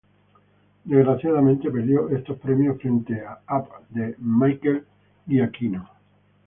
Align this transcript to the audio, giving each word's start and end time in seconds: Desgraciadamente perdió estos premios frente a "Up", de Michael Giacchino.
Desgraciadamente 0.83 1.69
perdió 1.69 2.09
estos 2.09 2.39
premios 2.39 2.81
frente 2.81 3.21
a 3.23 3.39
"Up", 3.55 3.69
de 3.89 4.15
Michael 4.17 4.83
Giacchino. 5.27 5.87